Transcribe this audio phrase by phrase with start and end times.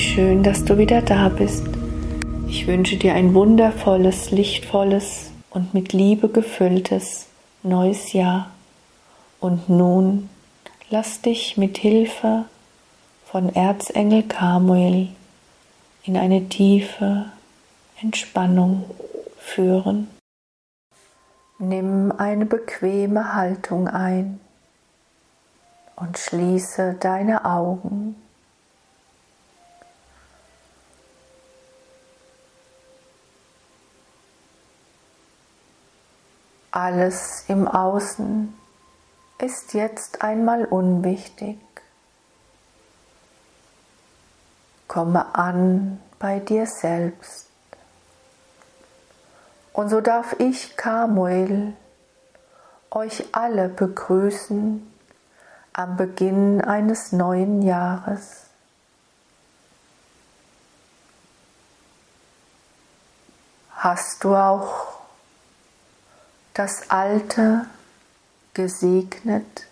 [0.00, 1.64] schön, dass du wieder da bist.
[2.48, 7.26] Ich wünsche dir ein wundervolles, lichtvolles und mit Liebe gefülltes
[7.62, 8.50] neues Jahr.
[9.40, 10.30] Und nun
[10.88, 12.46] lass dich mit Hilfe
[13.26, 15.08] von Erzengel Kamuel
[16.04, 17.26] in eine tiefe
[18.00, 18.84] Entspannung
[19.38, 20.08] führen.
[21.58, 24.40] Nimm eine bequeme Haltung ein
[25.96, 28.16] und schließe deine Augen.
[36.70, 38.56] Alles im Außen
[39.38, 41.58] ist jetzt einmal unwichtig.
[44.86, 47.48] Komme an bei dir selbst.
[49.72, 51.74] Und so darf ich, Kamuel,
[52.90, 54.92] euch alle begrüßen
[55.72, 58.46] am Beginn eines neuen Jahres.
[63.76, 64.99] Hast du auch
[66.60, 67.64] das Alte
[68.52, 69.66] gesegnet?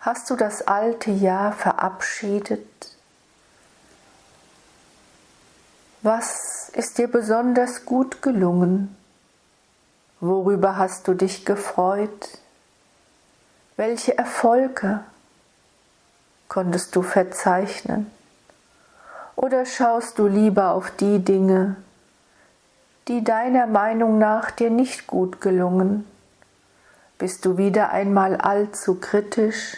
[0.00, 2.68] Hast du das alte Jahr verabschiedet?
[6.02, 8.94] Was ist dir besonders gut gelungen?
[10.20, 12.28] Worüber hast du dich gefreut?
[13.78, 15.00] Welche Erfolge
[16.48, 18.10] konntest du verzeichnen?
[19.34, 21.76] Oder schaust du lieber auf die Dinge,
[23.08, 26.06] die deiner Meinung nach dir nicht gut gelungen?
[27.18, 29.76] Bist du wieder einmal allzu kritisch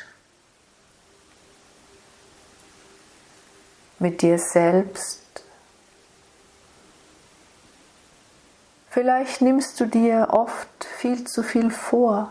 [3.98, 5.20] mit dir selbst?
[8.94, 12.30] Vielleicht nimmst du dir oft viel zu viel vor,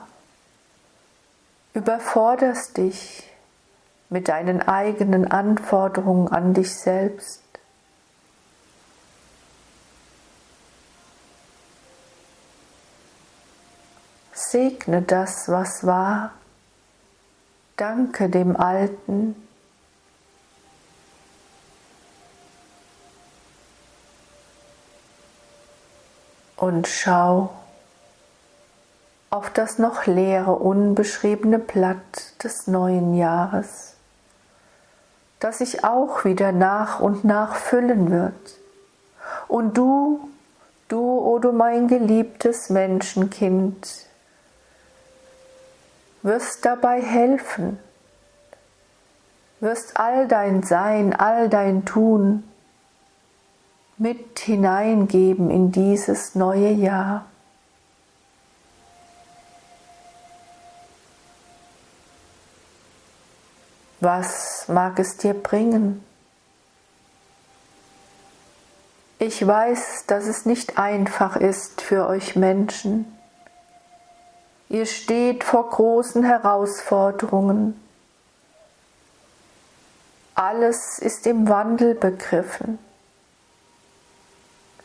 [1.74, 3.30] überforderst dich
[4.10, 7.43] mit deinen eigenen Anforderungen an dich selbst.
[14.54, 16.30] Segne das, was war.
[17.76, 19.36] Danke dem Alten,
[26.64, 27.50] und schau
[29.32, 33.96] auf das noch leere, unbeschriebene Blatt des neuen Jahres,
[35.40, 38.60] das sich auch wieder nach und nach füllen wird.
[39.48, 40.30] Und du,
[40.88, 44.06] du, o oh du mein geliebtes Menschenkind,
[46.24, 47.78] wirst dabei helfen,
[49.60, 52.44] wirst all dein Sein, all dein Tun
[53.98, 57.26] mit hineingeben in dieses neue Jahr.
[64.00, 66.04] Was mag es dir bringen?
[69.20, 73.13] Ich weiß, dass es nicht einfach ist für euch Menschen.
[74.74, 77.80] Ihr steht vor großen Herausforderungen.
[80.34, 82.80] Alles ist im Wandel begriffen.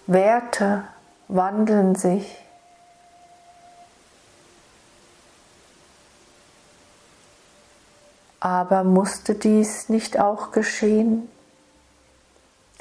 [0.06, 0.84] Werte
[1.28, 2.37] wandeln sich.
[8.41, 11.31] Aber musste dies nicht auch geschehen?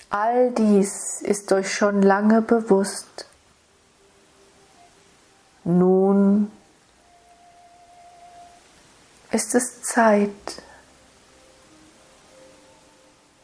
[0.09, 3.29] All dies ist euch schon lange bewusst.
[5.63, 6.51] Nun
[9.31, 10.61] ist es Zeit.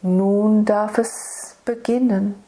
[0.01, 2.43] Nun darf es beginnen.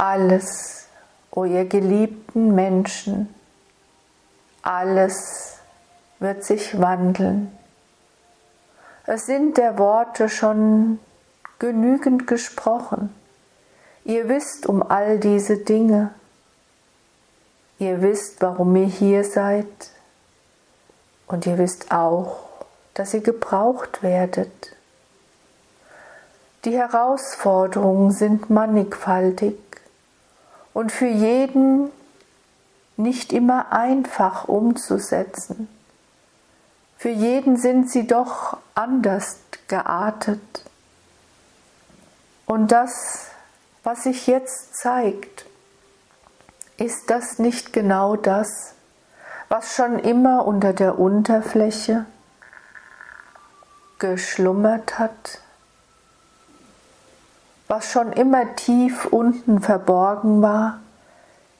[0.00, 0.86] alles,
[1.30, 3.32] o ihr geliebten Menschen,
[4.62, 5.58] alles
[6.20, 7.52] wird sich wandeln.
[9.04, 10.98] Es sind der Worte schon
[11.58, 13.14] genügend gesprochen.
[14.04, 16.14] Ihr wisst um all diese Dinge.
[17.78, 19.66] Ihr wisst, warum ihr hier seid.
[21.30, 22.40] Und ihr wisst auch,
[22.94, 24.50] dass ihr gebraucht werdet.
[26.64, 29.56] Die Herausforderungen sind mannigfaltig
[30.74, 31.92] und für jeden
[32.96, 35.68] nicht immer einfach umzusetzen.
[36.98, 39.36] Für jeden sind sie doch anders
[39.68, 40.64] geartet.
[42.44, 43.26] Und das,
[43.84, 45.46] was sich jetzt zeigt,
[46.76, 48.74] ist das nicht genau das,
[49.50, 52.06] was schon immer unter der Unterfläche
[53.98, 55.42] geschlummert hat?
[57.70, 60.80] was schon immer tief unten verborgen war,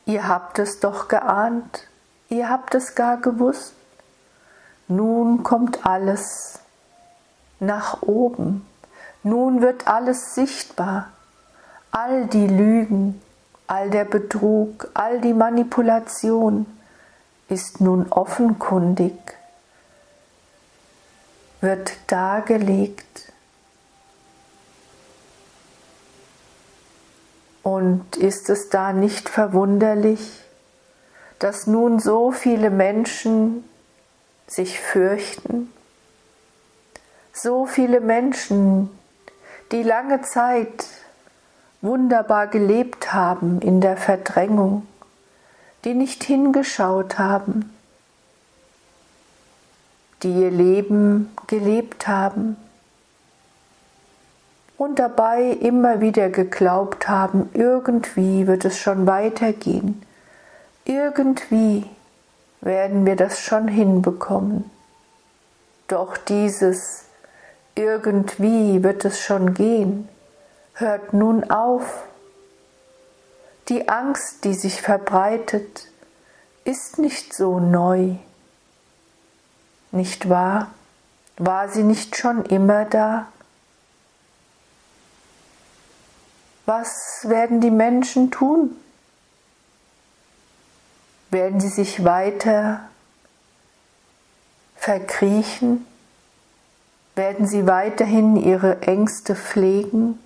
[0.06, 1.86] ihr habt es doch geahnt,
[2.28, 3.74] ihr habt es gar gewusst.
[4.88, 6.58] Nun kommt alles
[7.60, 8.66] nach oben.
[9.22, 11.10] Nun wird alles sichtbar,
[11.92, 13.22] all die Lügen,
[13.68, 16.66] all der Betrug, all die Manipulation
[17.50, 19.18] ist nun offenkundig,
[21.60, 23.32] wird dargelegt.
[27.62, 30.42] Und ist es da nicht verwunderlich,
[31.38, 33.64] dass nun so viele Menschen
[34.46, 35.72] sich fürchten?
[37.32, 38.90] So viele Menschen,
[39.72, 40.86] die lange Zeit
[41.82, 44.86] wunderbar gelebt haben in der Verdrängung,
[45.84, 47.74] die nicht hingeschaut haben,
[50.22, 52.56] die ihr Leben gelebt haben
[54.76, 60.02] und dabei immer wieder geglaubt haben, irgendwie wird es schon weitergehen,
[60.84, 61.86] irgendwie
[62.60, 64.70] werden wir das schon hinbekommen.
[65.88, 67.04] Doch dieses
[67.74, 70.08] irgendwie wird es schon gehen,
[70.74, 72.04] hört nun auf.
[73.70, 75.86] Die Angst, die sich verbreitet,
[76.64, 78.16] ist nicht so neu.
[79.92, 80.72] Nicht wahr?
[81.36, 83.28] War sie nicht schon immer da?
[86.66, 88.76] Was werden die Menschen tun?
[91.30, 92.88] Werden sie sich weiter
[94.74, 95.86] verkriechen?
[97.14, 100.18] Werden sie weiterhin ihre Ängste pflegen?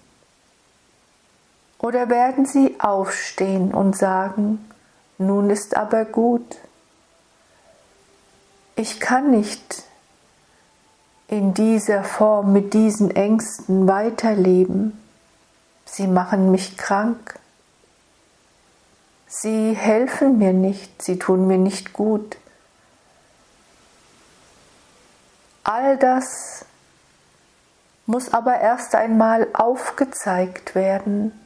[1.84, 4.70] Oder werden sie aufstehen und sagen,
[5.18, 6.56] nun ist aber gut,
[8.74, 9.82] ich kann nicht
[11.28, 14.98] in dieser Form mit diesen Ängsten weiterleben,
[15.84, 17.38] sie machen mich krank,
[19.26, 22.38] sie helfen mir nicht, sie tun mir nicht gut.
[25.64, 26.64] All das
[28.06, 31.38] muss aber erst einmal aufgezeigt werden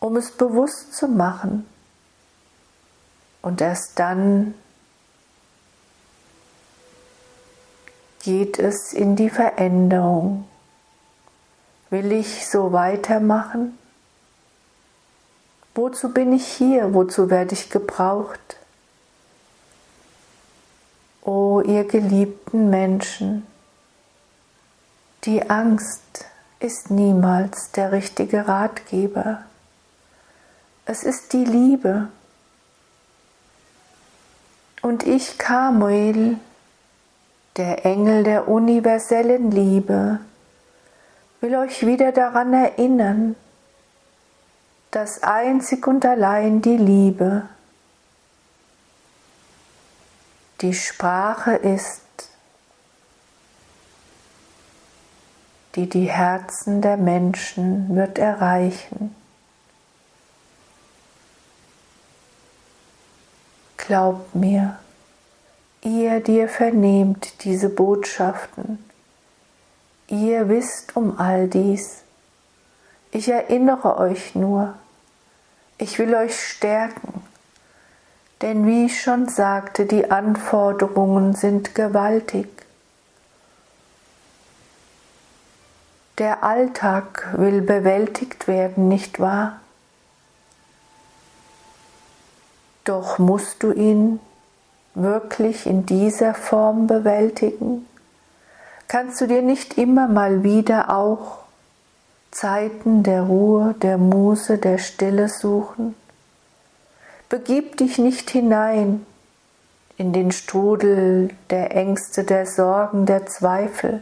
[0.00, 1.66] um es bewusst zu machen.
[3.42, 4.54] Und erst dann
[8.22, 10.46] geht es in die Veränderung.
[11.90, 13.78] Will ich so weitermachen?
[15.74, 16.92] Wozu bin ich hier?
[16.92, 18.56] Wozu werde ich gebraucht?
[21.22, 23.46] O ihr geliebten Menschen,
[25.24, 26.26] die Angst
[26.58, 29.44] ist niemals der richtige Ratgeber.
[30.90, 32.08] Es ist die Liebe.
[34.80, 36.38] Und ich, Kamuel,
[37.58, 40.18] der Engel der universellen Liebe,
[41.42, 43.36] will euch wieder daran erinnern,
[44.90, 47.46] dass einzig und allein die Liebe
[50.62, 52.00] die Sprache ist,
[55.74, 59.14] die die Herzen der Menschen wird erreichen.
[63.88, 64.78] Glaubt mir,
[65.80, 68.84] ihr, die ihr vernehmt diese Botschaften,
[70.08, 72.02] ihr wisst um all dies.
[73.12, 74.74] Ich erinnere euch nur,
[75.78, 77.22] ich will euch stärken,
[78.42, 82.50] denn wie ich schon sagte, die Anforderungen sind gewaltig.
[86.18, 89.60] Der Alltag will bewältigt werden, nicht wahr?
[92.88, 94.18] Doch musst du ihn
[94.94, 97.86] wirklich in dieser Form bewältigen?
[98.86, 101.40] Kannst du dir nicht immer mal wieder auch
[102.30, 105.94] Zeiten der Ruhe, der Muße, der Stille suchen?
[107.28, 109.04] Begib dich nicht hinein
[109.98, 114.00] in den Strudel der Ängste, der Sorgen, der Zweifel.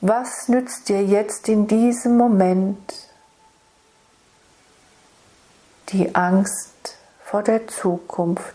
[0.00, 3.08] Was nützt dir jetzt in diesem Moment
[5.94, 8.54] die Angst vor der Zukunft.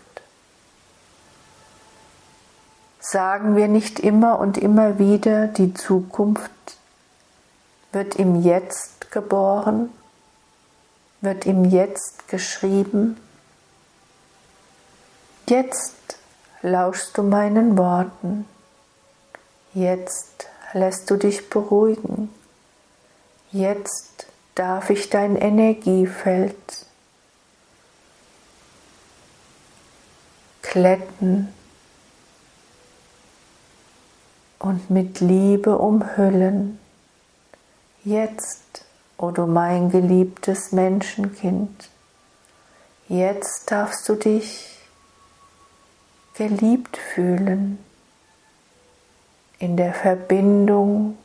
[3.00, 6.50] Sagen wir nicht immer und immer wieder, die Zukunft
[7.92, 9.88] wird im Jetzt geboren,
[11.22, 13.16] wird im Jetzt geschrieben.
[15.48, 16.18] Jetzt
[16.60, 18.44] lauschst du meinen Worten,
[19.72, 22.28] jetzt lässt du dich beruhigen,
[23.50, 26.86] jetzt darf ich dein Energiefeld
[30.70, 31.52] glätten
[34.60, 36.78] und mit Liebe umhüllen.
[38.04, 38.84] Jetzt,
[39.18, 41.90] o oh du mein geliebtes Menschenkind,
[43.08, 44.78] jetzt darfst du dich
[46.34, 47.78] geliebt fühlen
[49.58, 51.18] in der Verbindung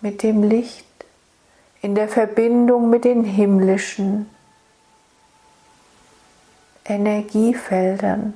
[0.00, 0.84] mit dem Licht,
[1.80, 4.28] in der Verbindung mit den himmlischen
[6.88, 8.34] Energiefeldern.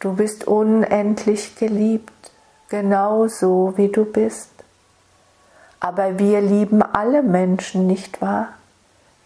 [0.00, 2.30] Du bist unendlich geliebt,
[2.68, 4.50] genauso wie du bist.
[5.80, 8.48] Aber wir lieben alle Menschen, nicht wahr?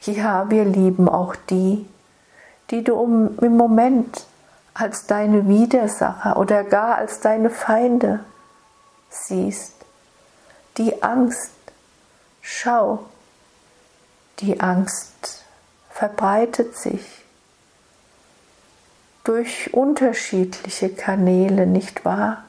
[0.02, 1.86] Ja, wir lieben auch die,
[2.70, 3.00] die du
[3.40, 4.26] im Moment
[4.74, 8.20] als deine Widersacher oder gar als deine Feinde
[9.10, 9.74] siehst.
[10.78, 11.52] Die Angst,
[12.40, 13.04] schau,
[14.40, 15.41] die Angst
[16.02, 17.06] verbreitet sich
[19.22, 22.44] durch unterschiedliche Kanäle, nicht wahr?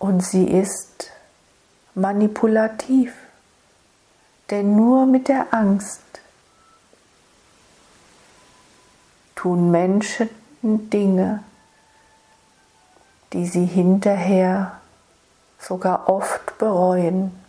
[0.00, 1.12] Und sie ist
[1.94, 3.14] manipulativ,
[4.50, 6.02] denn nur mit der Angst
[9.36, 10.28] tun Menschen
[10.62, 11.44] Dinge,
[13.32, 14.80] die sie hinterher
[15.60, 17.45] sogar oft bereuen.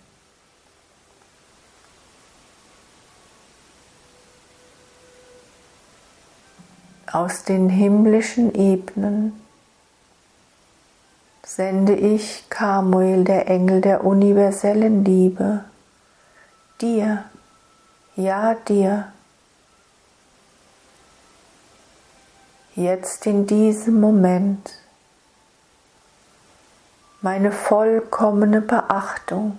[7.12, 9.42] Aus den himmlischen Ebenen
[11.44, 15.64] sende ich Kamuel, der Engel der universellen Liebe,
[16.82, 17.24] dir,
[18.18, 19.14] ja dir,
[22.76, 24.80] jetzt in diesem Moment
[27.22, 29.58] meine vollkommene Beachtung.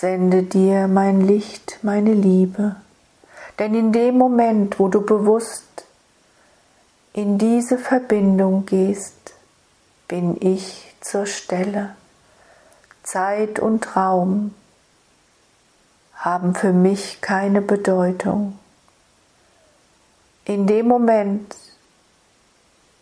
[0.00, 2.76] Sende dir mein Licht, meine Liebe,
[3.58, 5.86] denn in dem Moment, wo du bewusst
[7.12, 9.34] in diese Verbindung gehst,
[10.06, 11.96] bin ich zur Stelle.
[13.02, 14.54] Zeit und Raum
[16.14, 18.56] haben für mich keine Bedeutung.
[20.44, 21.56] In dem Moment,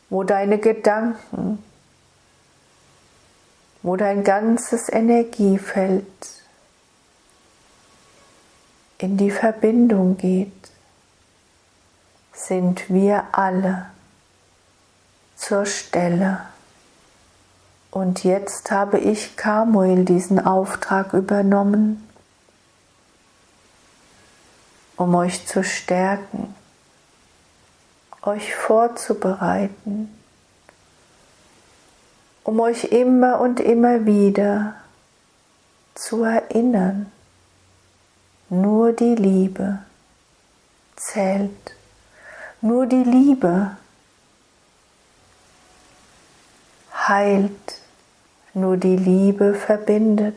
[0.08, 1.62] wo deine Gedanken,
[3.82, 6.06] wo dein ganzes Energiefeld
[8.98, 10.52] in die Verbindung geht,
[12.32, 13.86] sind wir alle
[15.36, 16.40] zur Stelle.
[17.90, 22.06] Und jetzt habe ich Kamuel diesen Auftrag übernommen,
[24.96, 26.54] um euch zu stärken,
[28.22, 30.14] euch vorzubereiten,
[32.44, 34.74] um euch immer und immer wieder
[35.94, 37.10] zu erinnern,
[38.48, 39.80] nur die Liebe
[40.96, 41.74] zählt,
[42.60, 43.76] nur die Liebe
[47.08, 47.80] heilt,
[48.54, 50.36] nur die Liebe verbindet.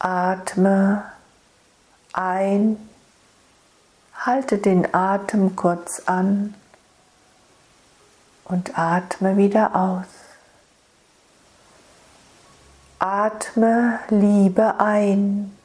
[0.00, 1.04] Atme
[2.12, 2.88] ein,
[4.14, 6.54] halte den Atem kurz an
[8.44, 10.17] und atme wieder aus.
[13.10, 15.56] Atme Liebe ein.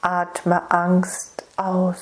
[0.00, 1.98] Atme Angst aus.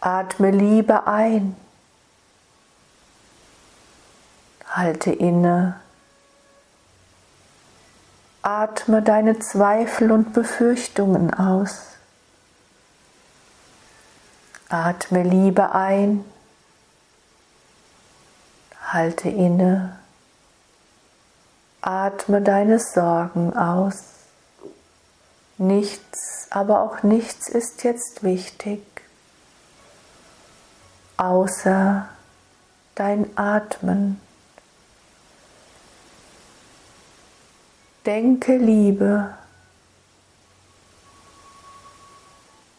[0.00, 1.54] Atme Liebe ein.
[4.66, 5.78] Halte inne.
[8.42, 11.98] Atme deine Zweifel und Befürchtungen aus.
[14.68, 16.24] Atme Liebe ein.
[18.90, 19.98] Halte inne.
[21.82, 24.02] Atme deine Sorgen aus.
[25.58, 28.80] Nichts, aber auch nichts ist jetzt wichtig,
[31.18, 32.08] außer
[32.94, 34.20] dein Atmen.
[38.06, 39.34] Denke Liebe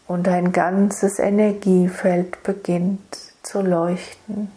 [0.08, 4.52] und dein ganzes Energiefeld beginnt zu leuchten.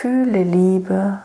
[0.00, 1.22] Fühle Liebe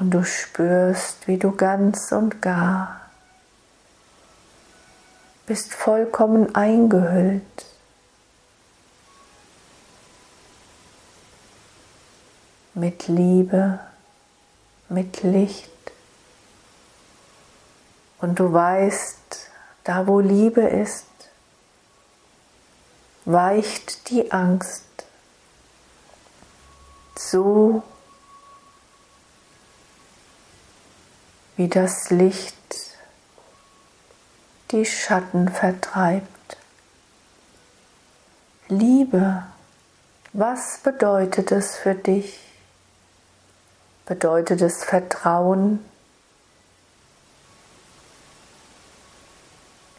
[0.00, 3.00] und du spürst, wie du ganz und gar
[5.46, 7.66] bist vollkommen eingehüllt
[12.74, 13.78] mit Liebe,
[14.88, 15.70] mit Licht.
[18.20, 19.50] Und du weißt,
[19.84, 21.09] da wo Liebe ist,
[23.32, 24.84] weicht die Angst
[27.16, 27.82] so,
[31.56, 32.56] wie das Licht
[34.70, 36.56] die Schatten vertreibt.
[38.68, 39.44] Liebe,
[40.32, 42.40] was bedeutet es für dich?
[44.06, 45.84] Bedeutet es Vertrauen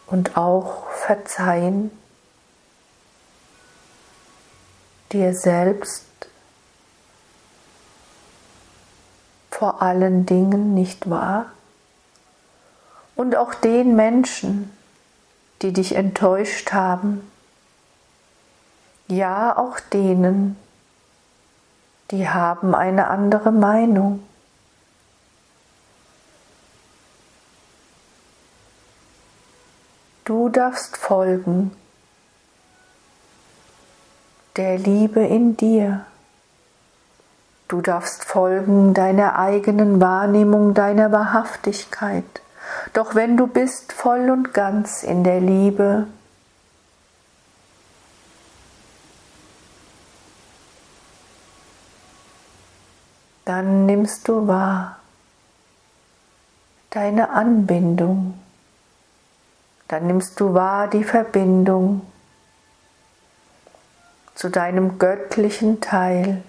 [0.08, 1.92] und auch Verzeihen
[5.12, 6.06] dir selbst
[9.50, 11.48] vor allen Dingen nicht wahr?
[13.16, 14.76] Und auch den Menschen,
[15.62, 17.30] die dich enttäuscht haben,
[19.08, 20.58] ja auch denen,
[22.10, 24.24] die haben eine andere Meinung.
[30.26, 31.76] Du darfst folgen
[34.58, 36.06] der Liebe in dir.
[37.68, 42.26] Du darfst folgen deiner eigenen Wahrnehmung, deiner Wahrhaftigkeit.
[42.94, 46.08] Doch wenn du bist voll und ganz in der Liebe,
[53.46, 54.98] dann nimmst du wahr
[56.90, 58.38] deine Anbindung,
[59.88, 62.02] dann nimmst du wahr die Verbindung
[64.42, 66.42] zu deinem göttlichen Teil,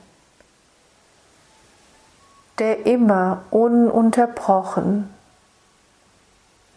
[2.58, 5.12] der immer ununterbrochen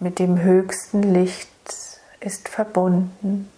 [0.01, 1.47] mit dem höchsten Licht
[2.19, 3.49] ist verbunden.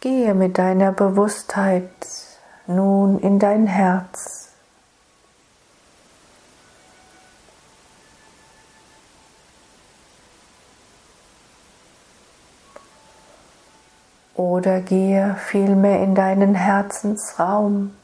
[0.00, 1.90] Gehe mit deiner Bewusstheit
[2.66, 4.45] nun in dein Herz.
[14.56, 17.94] Oder gehe vielmehr in deinen Herzensraum,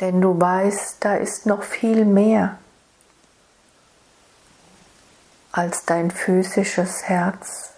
[0.00, 2.56] denn du weißt, da ist noch viel mehr
[5.50, 7.70] als dein physisches Herz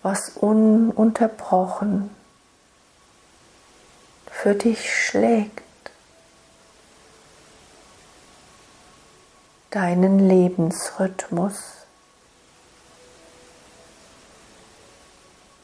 [0.00, 2.08] was ununterbrochen
[4.30, 5.62] für dich schlägt,
[9.68, 11.77] deinen Lebensrhythmus.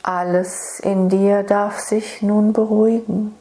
[0.04, 3.34] Alles in dir darf sich nun beruhigen.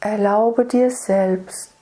[0.00, 1.72] Erlaube dir selbst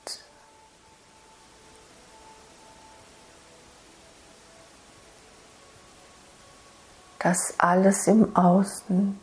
[7.27, 9.19] dass alles im Außen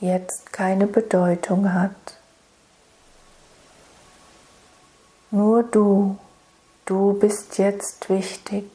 [0.00, 2.18] jetzt keine Bedeutung hat.
[5.30, 6.18] Nur du,
[6.84, 8.66] du bist jetzt wichtig.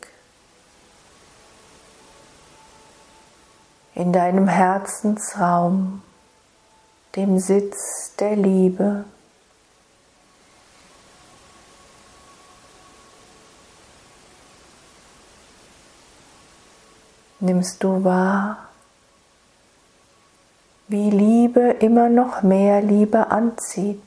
[3.97, 6.03] In deinem Herzensraum,
[7.15, 9.05] dem Sitz der Liebe.
[17.39, 18.69] nimmst du wahr,
[20.87, 23.99] wie Liebe immer noch mehr Liebe anzieht.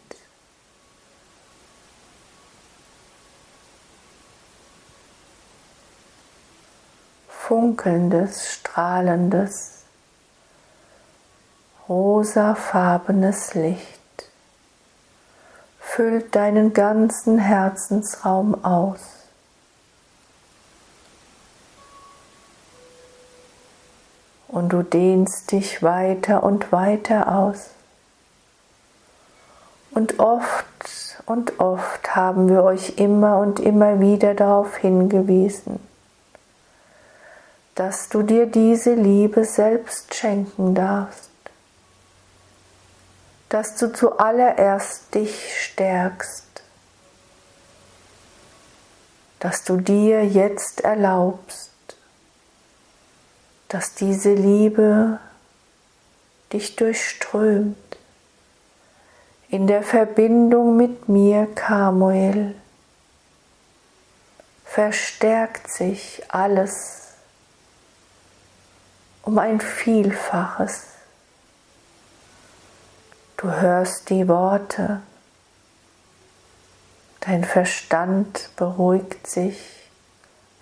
[7.28, 9.79] Funkelndes, strahlendes,
[11.90, 14.00] rosafarbenes Licht
[15.78, 19.20] füllt deinen ganzen Herzensraum aus.
[24.50, 27.70] und du dehnst dich weiter und weiter aus.
[29.92, 30.66] Und oft
[31.26, 35.78] und oft haben wir euch immer und immer wieder darauf hingewiesen,
[37.74, 41.29] dass du dir diese Liebe selbst schenken darfst,
[43.50, 46.46] dass du zuallererst dich stärkst,
[49.40, 51.70] dass du dir jetzt erlaubst,
[53.68, 55.18] dass diese Liebe
[56.52, 57.76] dich durchströmt
[59.48, 62.54] in der Verbindung mit mir, Kamuel,
[64.64, 67.14] verstärkt sich alles
[69.22, 70.84] um ein Vielfaches.
[73.40, 75.00] Du hörst die Worte,
[77.20, 79.58] dein Verstand beruhigt sich,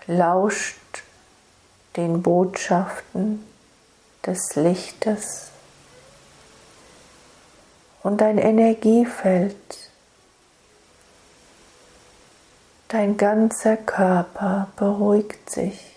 [0.07, 1.03] lauscht
[1.97, 3.45] den Botschaften
[4.25, 5.51] des Lichtes.
[8.05, 9.57] Und dein Energiefeld,
[12.87, 15.97] dein ganzer Körper beruhigt sich.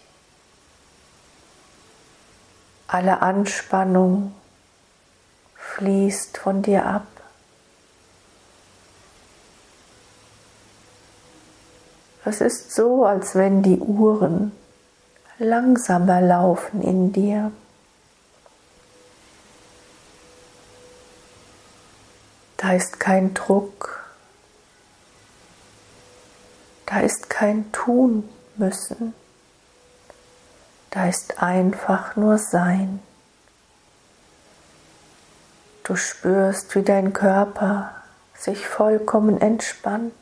[2.88, 4.34] Alle Anspannung
[5.82, 7.08] fließt von dir ab.
[12.24, 14.52] Es ist so, als wenn die Uhren
[15.40, 17.52] langsamer laufen in dir.
[22.58, 24.06] Da ist kein Druck,
[26.86, 29.16] da ist kein Tun müssen,
[30.92, 33.00] da ist einfach nur Sein.
[35.92, 37.94] Du spürst, wie dein Körper
[38.34, 40.14] sich vollkommen entspannt.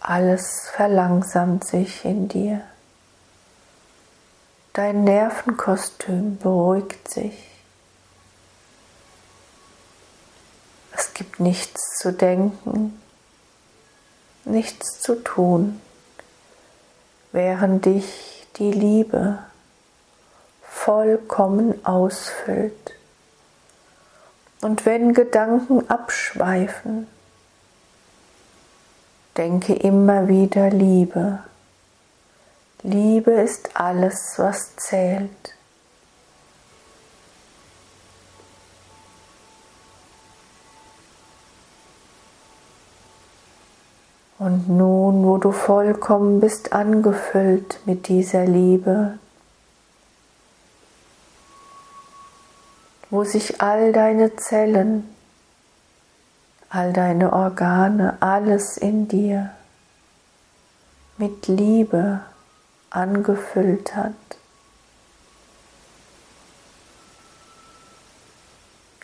[0.00, 2.60] Alles verlangsamt sich in dir.
[4.74, 7.48] Dein Nervenkostüm beruhigt sich.
[10.92, 13.00] Es gibt nichts zu denken,
[14.44, 15.80] nichts zu tun,
[17.32, 19.38] während dich die Liebe
[20.84, 22.92] vollkommen ausfüllt.
[24.60, 27.06] Und wenn Gedanken abschweifen,
[29.38, 31.38] denke immer wieder Liebe.
[32.82, 35.54] Liebe ist alles, was zählt.
[44.38, 49.18] Und nun, wo du vollkommen bist angefüllt mit dieser Liebe,
[53.14, 55.08] wo sich all deine Zellen,
[56.68, 59.50] all deine Organe, alles in dir
[61.16, 62.22] mit Liebe
[62.90, 64.14] angefüllt hat.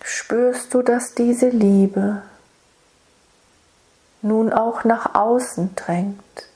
[0.02, 2.22] Spürst du, dass diese Liebe
[4.22, 6.48] nun auch nach außen drängt?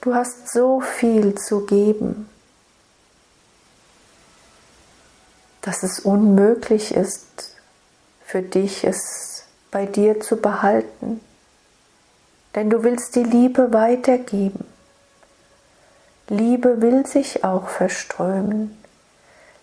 [0.00, 2.30] Du hast so viel zu geben.
[5.66, 7.56] Dass es unmöglich ist,
[8.24, 11.20] für dich es bei dir zu behalten.
[12.54, 14.64] Denn du willst die Liebe weitergeben.
[16.28, 18.80] Liebe will sich auch verströmen.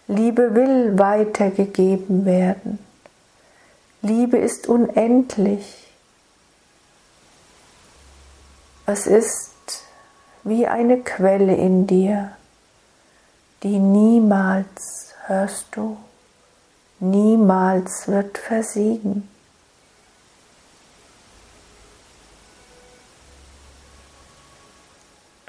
[0.07, 2.79] Liebe will weitergegeben werden.
[4.01, 5.89] Liebe ist unendlich.
[8.85, 9.85] Es ist
[10.43, 12.35] wie eine Quelle in dir,
[13.63, 15.97] die niemals hörst du,
[16.99, 19.29] niemals wird versiegen.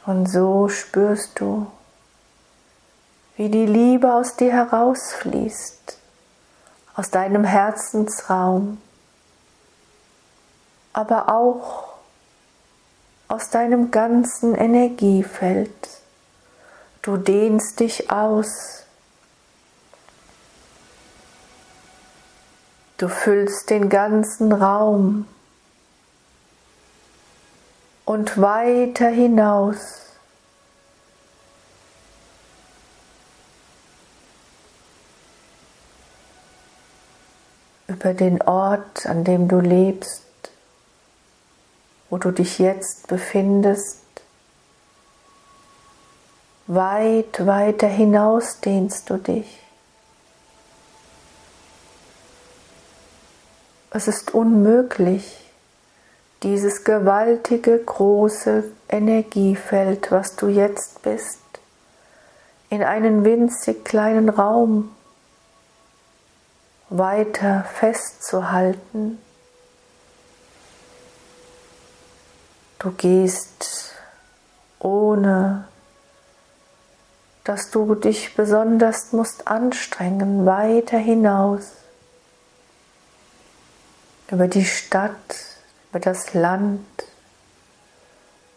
[0.06, 1.66] Und so spürst du,
[3.36, 5.98] wie die Liebe aus dir herausfließt,
[6.94, 8.80] aus deinem Herzensraum,
[10.92, 11.94] aber auch
[13.28, 15.72] aus deinem ganzen Energiefeld.
[17.02, 18.83] Du dehnst dich aus
[22.96, 25.26] Du füllst den ganzen Raum
[28.04, 30.04] und weiter hinaus.
[37.86, 40.24] über den Ort, an dem du lebst,
[42.10, 44.02] wo du dich jetzt befindest,
[46.66, 49.63] weit weiter hinaus dehnst du dich.
[53.96, 55.38] Es ist unmöglich,
[56.42, 61.38] dieses gewaltige, große Energiefeld, was du jetzt bist,
[62.70, 64.90] in einen winzig kleinen Raum
[66.90, 69.20] weiter festzuhalten.
[72.80, 73.94] Du gehst
[74.80, 75.68] ohne
[77.44, 81.83] dass du dich besonders musst anstrengen, weiter hinaus
[84.30, 85.36] über die Stadt,
[85.90, 86.84] über das Land,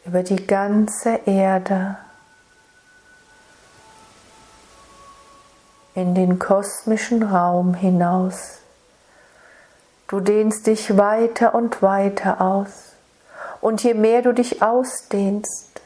[0.05, 1.97] über die ganze Erde,
[5.93, 8.59] in den kosmischen Raum hinaus.
[10.07, 12.93] Du dehnst dich weiter und weiter aus.
[13.59, 15.81] Und je mehr du dich ausdehnst,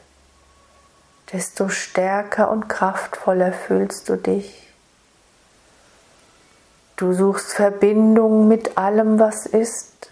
[1.32, 4.71] desto stärker und kraftvoller fühlst du dich.
[6.96, 10.10] Du suchst Verbindung mit allem, was ist.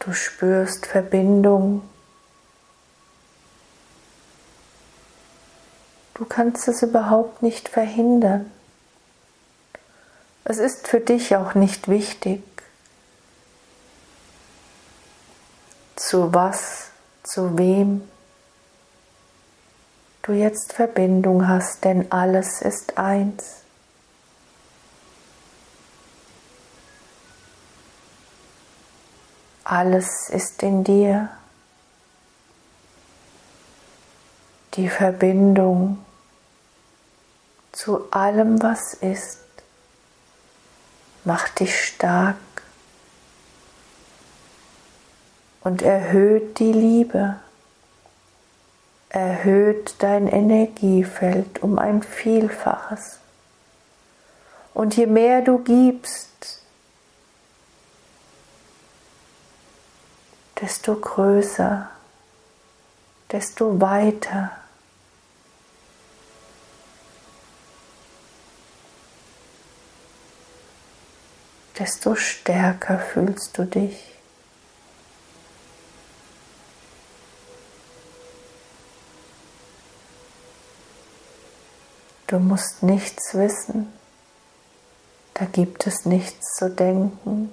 [0.00, 1.82] Du spürst Verbindung.
[6.14, 8.50] Du kannst es überhaupt nicht verhindern.
[10.44, 12.42] Es ist für dich auch nicht wichtig,
[15.96, 16.90] zu was,
[17.22, 18.06] zu wem
[20.24, 23.60] du jetzt Verbindung hast, denn alles ist eins.
[29.64, 31.28] Alles ist in dir.
[34.74, 36.04] Die Verbindung
[37.72, 39.40] zu allem, was ist,
[41.24, 42.36] macht dich stark
[45.60, 47.36] und erhöht die Liebe
[49.14, 53.20] erhöht dein Energiefeld um ein Vielfaches.
[54.74, 56.60] Und je mehr du gibst,
[60.60, 61.88] desto größer,
[63.30, 64.50] desto weiter.
[71.78, 74.13] desto stärker fühlst du dich.
[82.26, 83.92] Du musst nichts wissen,
[85.34, 87.52] da gibt es nichts zu denken.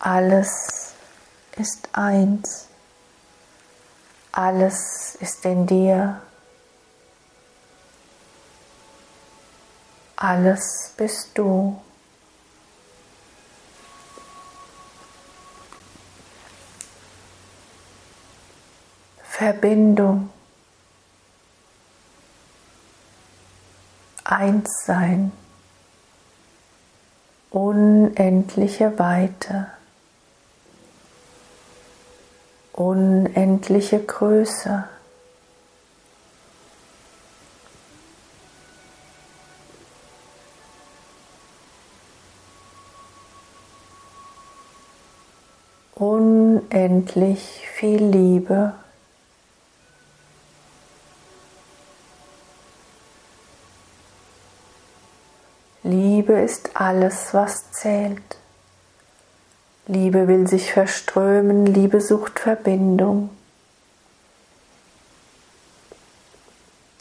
[0.00, 0.94] Alles
[1.56, 2.66] ist eins,
[4.32, 6.20] alles ist in dir,
[10.16, 11.80] alles bist du.
[19.22, 20.30] Verbindung.
[24.30, 25.32] Einssein,
[27.50, 29.66] unendliche Weite,
[32.72, 34.84] unendliche Größe.
[45.96, 48.74] Unendlich viel Liebe.
[55.90, 58.22] Liebe ist alles, was zählt.
[59.88, 63.30] Liebe will sich verströmen, Liebe sucht Verbindung.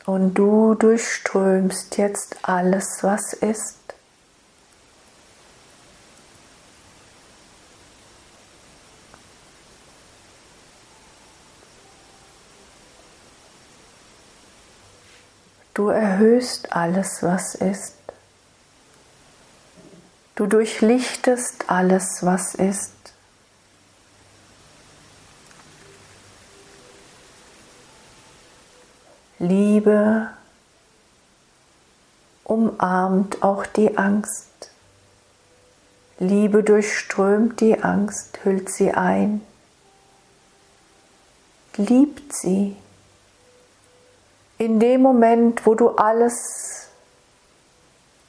[0.07, 3.77] Und du durchströmst jetzt alles, was ist.
[15.75, 17.98] Du erhöhst alles, was ist.
[20.39, 22.93] Du durchlichtest alles, was ist.
[29.37, 30.29] Liebe
[32.45, 34.71] umarmt auch die Angst.
[36.19, 39.41] Liebe durchströmt die Angst, hüllt sie ein,
[41.75, 42.77] liebt sie.
[44.57, 46.87] In dem Moment, wo du alles,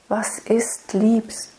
[0.09, 1.51] was ist, liebst,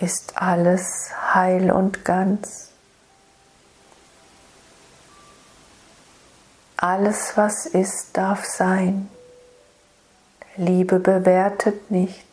[0.00, 2.70] ist alles heil und ganz.
[6.76, 9.08] Alles, was ist, darf sein.
[10.56, 12.26] Liebe bewertet nicht.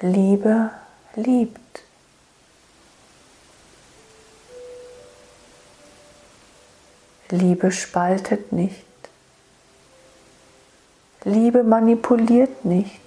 [0.00, 0.70] Liebe
[1.14, 1.84] liebt.
[7.32, 8.84] Liebe spaltet nicht.
[11.24, 13.00] Liebe manipuliert nicht.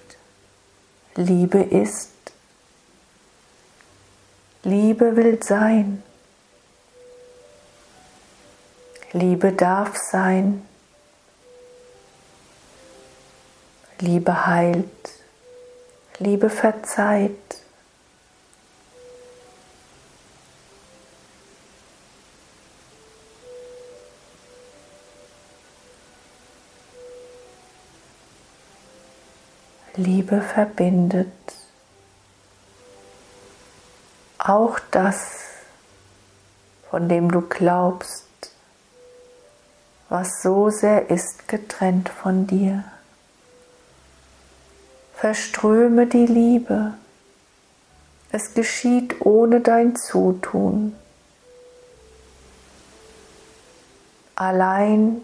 [1.14, 2.10] Liebe ist.
[4.64, 6.02] Liebe will sein.
[9.12, 10.66] Liebe darf sein.
[14.00, 14.88] Liebe heilt.
[16.18, 17.60] Liebe verzeiht.
[29.96, 31.32] Liebe verbindet.
[34.38, 35.40] Auch das,
[36.90, 38.24] von dem du glaubst,
[40.08, 42.84] was so sehr ist getrennt von dir.
[45.14, 46.94] Verströme die Liebe.
[48.30, 50.94] Es geschieht ohne dein Zutun.
[54.34, 55.22] Allein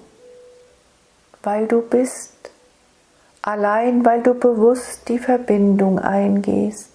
[1.43, 2.33] weil du bist
[3.43, 6.91] Allein weil du bewusst die Verbindung eingehst,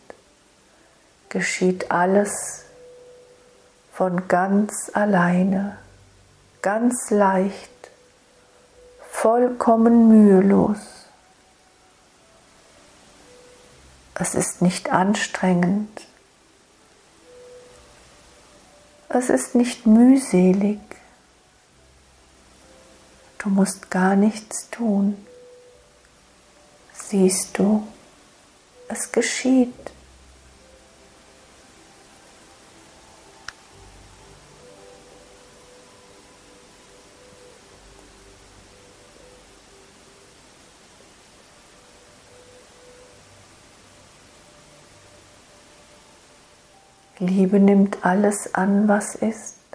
[1.27, 2.63] geschieht alles
[3.91, 5.77] von ganz alleine,
[6.61, 7.91] ganz leicht,
[9.11, 10.77] vollkommen mühelos.
[14.15, 16.07] Es ist nicht anstrengend.
[19.09, 20.79] Es ist nicht mühselig.
[23.37, 25.26] Du musst gar nichts tun.
[27.09, 27.87] Siehst du,
[28.89, 29.73] es geschieht.
[47.19, 49.66] Liebe nimmt alles an, was ist.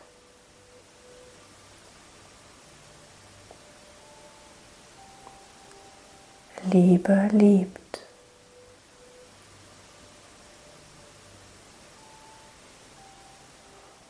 [6.72, 8.00] Liebe liebt.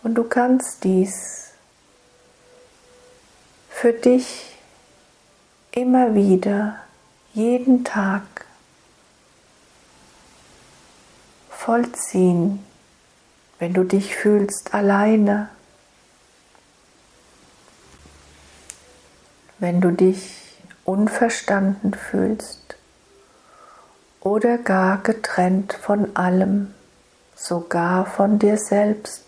[0.03, 1.51] Und du kannst dies
[3.69, 4.57] für dich
[5.71, 6.81] immer wieder,
[7.35, 8.23] jeden Tag
[11.51, 12.65] vollziehen
[13.63, 15.49] wenn du dich fühlst alleine,
[19.61, 20.42] wenn du dich
[20.85, 22.77] unverstanden fühlst
[24.21, 26.75] oder gar getrennt von allem,
[27.35, 29.25] sogar von dir selbst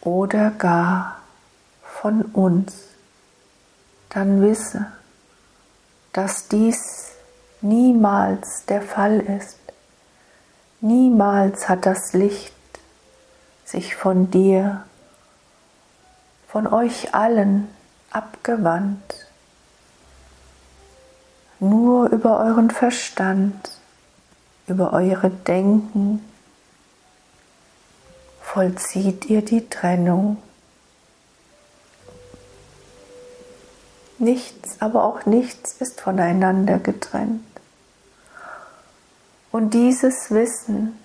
[0.00, 1.20] oder gar
[1.82, 2.74] von uns,
[4.08, 4.86] dann wisse,
[6.12, 7.12] dass dies
[7.60, 9.58] niemals der Fall ist.
[10.80, 12.54] Niemals hat das Licht
[13.64, 14.84] sich von dir,
[16.50, 17.68] von euch allen
[18.10, 19.26] abgewandt.
[21.60, 23.70] Nur über euren Verstand,
[24.66, 26.24] über eure Denken
[28.40, 30.38] vollzieht ihr die Trennung.
[34.18, 37.44] Nichts, aber auch nichts ist voneinander getrennt.
[39.52, 40.98] Und dieses Wissen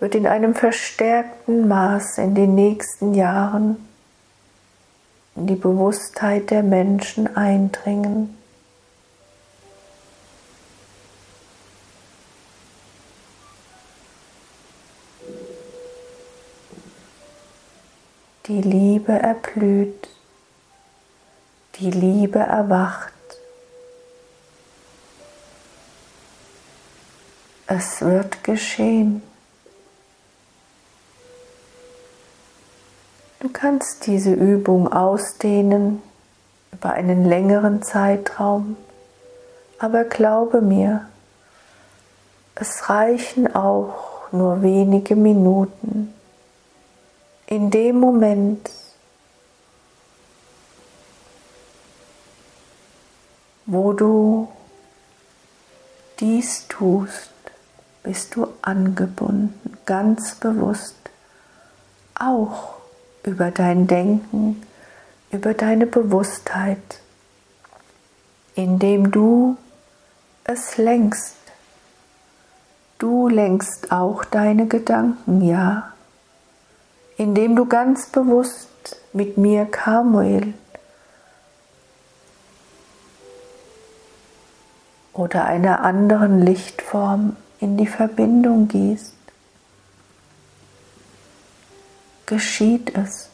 [0.00, 3.87] wird in einem verstärkten Maß in den nächsten Jahren
[5.38, 8.36] in die Bewusstheit der Menschen eindringen.
[18.46, 20.08] Die Liebe erblüht,
[21.76, 23.12] die Liebe erwacht.
[27.68, 29.22] Es wird geschehen.
[33.68, 36.00] Kannst diese Übung ausdehnen
[36.72, 38.78] über einen längeren Zeitraum,
[39.78, 41.06] aber glaube mir,
[42.54, 46.14] es reichen auch nur wenige Minuten.
[47.44, 48.70] In dem Moment,
[53.66, 54.48] wo du
[56.20, 57.34] dies tust,
[58.02, 60.96] bist du angebunden, ganz bewusst,
[62.18, 62.77] auch
[63.28, 64.62] über dein Denken,
[65.30, 67.00] über deine Bewusstheit,
[68.54, 69.58] indem du
[70.44, 71.36] es lenkst.
[72.98, 75.92] Du lenkst auch deine Gedanken, ja,
[77.18, 80.54] indem du ganz bewusst mit mir, Kamuel,
[85.12, 89.17] oder einer anderen Lichtform in die Verbindung gehst,
[92.28, 93.30] geschieht es.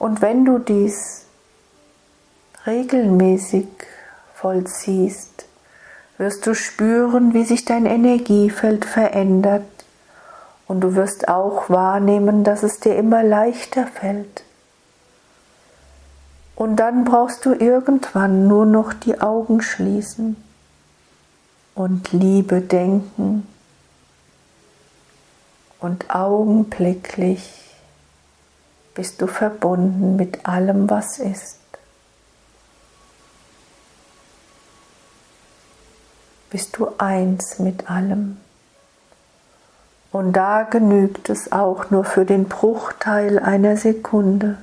[0.00, 1.26] Und wenn du dies
[2.66, 3.68] regelmäßig
[4.34, 5.46] vollziehst,
[6.18, 9.62] wirst du spüren, wie sich dein Energiefeld verändert
[10.66, 14.42] und du wirst auch wahrnehmen, dass es dir immer leichter fällt.
[16.56, 20.36] Und dann brauchst du irgendwann nur noch die Augen schließen
[21.74, 23.46] und Liebe denken
[25.80, 27.61] und augenblicklich
[28.94, 31.58] bist du verbunden mit allem, was ist.
[36.50, 38.36] Bist du eins mit allem.
[40.10, 44.58] Und da genügt es auch nur für den Bruchteil einer Sekunde,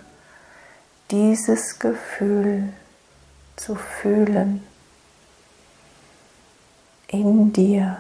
[1.10, 2.70] dieses Gefühl
[3.56, 4.64] zu fühlen
[7.08, 7.98] in dir,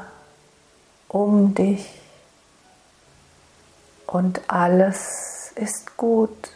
[1.08, 2.00] um dich
[4.06, 6.52] und alles ist gut.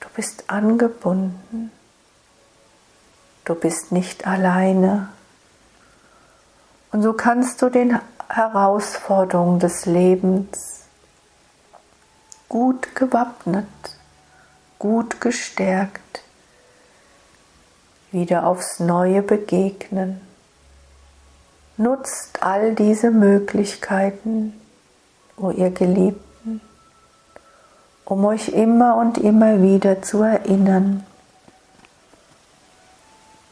[0.00, 1.70] Du bist angebunden.
[3.44, 5.08] Du bist nicht alleine.
[6.92, 10.84] Und so kannst du den Herausforderungen des Lebens
[12.48, 13.66] gut gewappnet,
[14.78, 16.22] gut gestärkt
[18.12, 20.20] wieder aufs neue begegnen.
[21.76, 24.60] Nutzt all diese Möglichkeiten,
[25.42, 26.60] o ihr Geliebten,
[28.04, 31.04] um euch immer und immer wieder zu erinnern,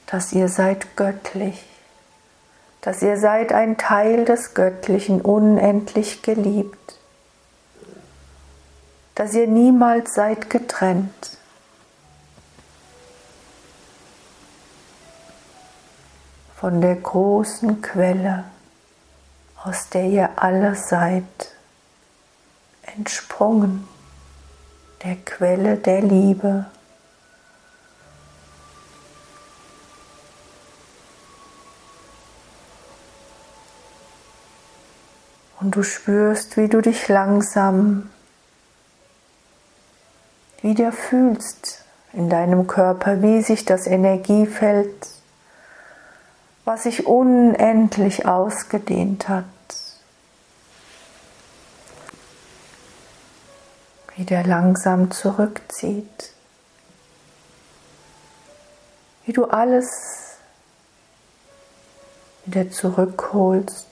[0.07, 1.65] dass ihr seid göttlich,
[2.81, 6.99] dass ihr seid ein Teil des Göttlichen, unendlich geliebt,
[9.15, 11.39] dass ihr niemals seid getrennt.
[16.61, 18.45] von der großen Quelle,
[19.65, 21.25] aus der ihr alle seid,
[22.97, 23.89] entsprungen,
[25.05, 26.67] der Quelle der Liebe.
[35.61, 38.11] Und du spürst, wie du dich langsam
[40.63, 45.21] wieder fühlst in deinem Körper, wie sich das Energiefeld
[46.71, 49.45] was sich unendlich ausgedehnt hat.
[54.21, 56.35] Wieder langsam zurückzieht.
[59.25, 60.37] Wie du alles
[62.45, 63.89] wieder zurückholst,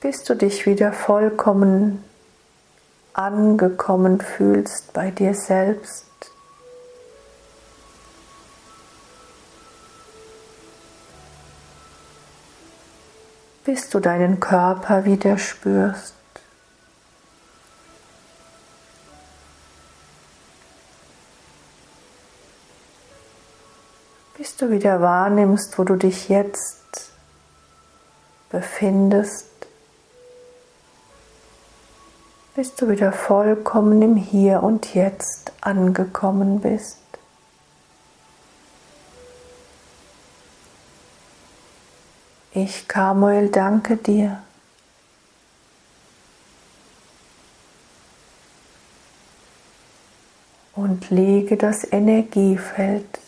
[0.00, 2.02] bis du dich wieder vollkommen
[3.12, 6.06] angekommen fühlst bei dir selbst.
[13.64, 16.14] bis du deinen Körper wieder spürst.
[24.52, 27.10] Bis du wieder wahrnimmst, wo du dich jetzt
[28.50, 29.48] befindest,
[32.54, 36.98] bis du wieder vollkommen im Hier und Jetzt angekommen bist.
[42.52, 44.42] Ich, Kamuel, danke dir.
[50.74, 53.22] Und lege das Energiefeld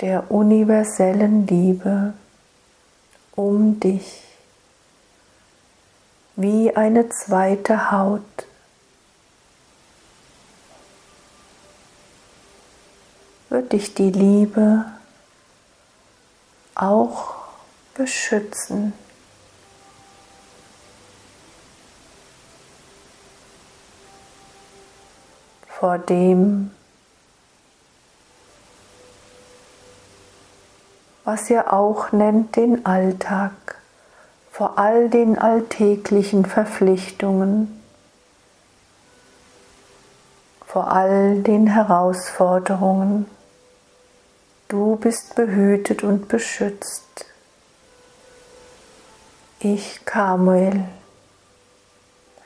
[0.00, 2.12] der universellen Liebe
[3.34, 4.22] um dich
[6.36, 8.22] wie eine zweite Haut.
[13.48, 14.84] Wird dich die Liebe
[16.74, 17.34] auch
[17.94, 18.92] beschützen.
[25.68, 26.70] Vor dem,
[31.26, 33.50] was ihr auch nennt den Alltag,
[34.52, 37.82] vor all den alltäglichen Verpflichtungen,
[40.64, 43.26] vor all den Herausforderungen.
[44.68, 47.26] Du bist behütet und beschützt.
[49.58, 50.84] Ich, Kamuel,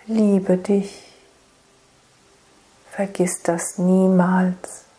[0.06, 1.12] liebe dich.
[2.92, 4.89] Vergiss das niemals.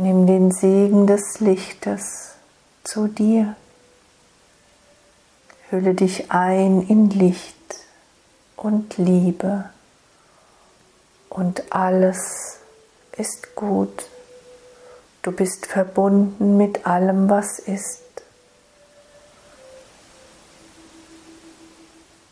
[0.00, 2.36] Nimm den Segen des Lichtes
[2.84, 3.56] zu dir.
[5.70, 7.56] Hülle dich ein in Licht
[8.54, 9.70] und Liebe
[11.28, 12.60] und alles
[13.16, 14.06] ist gut.
[15.22, 18.04] Du bist verbunden mit allem, was ist.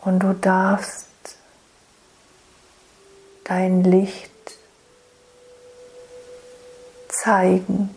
[0.03, 1.09] Und du darfst
[3.43, 4.36] dein Licht
[7.27, 7.91] zeigen.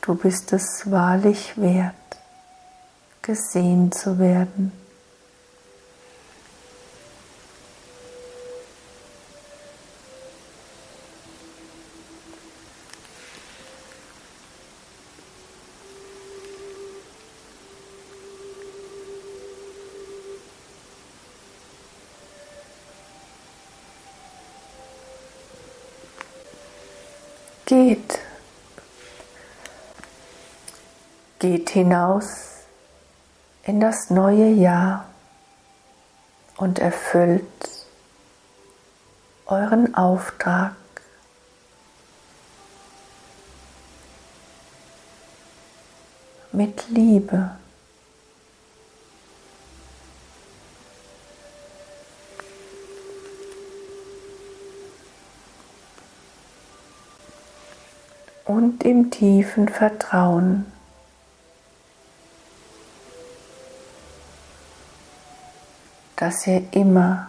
[0.00, 1.94] Du bist es wahrlich wert,
[3.22, 4.72] gesehen zu werden.
[27.66, 28.20] Geht.
[31.40, 32.62] Geht hinaus
[33.64, 35.04] in das neue Jahr
[36.56, 37.44] und erfüllt
[39.44, 40.74] euren Auftrag.
[46.50, 47.50] Mit Liebe.
[58.46, 60.75] und im tiefen Vertrauen.
[66.26, 67.28] Dass ihr immer,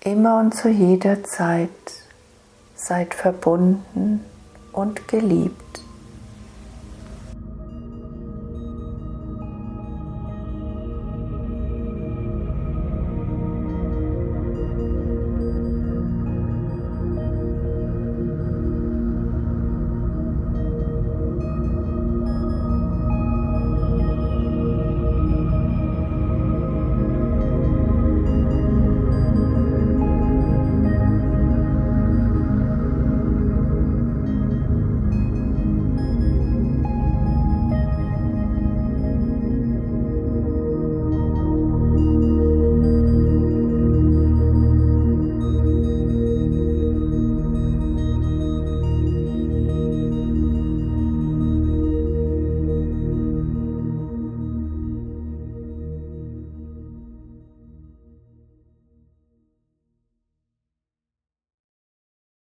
[0.00, 1.70] immer und zu jeder Zeit
[2.74, 4.22] seid verbunden
[4.70, 5.80] und geliebt.